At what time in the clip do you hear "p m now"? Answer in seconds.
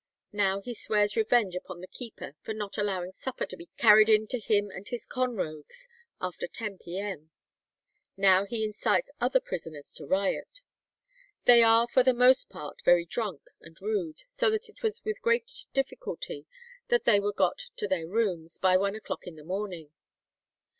6.79-8.43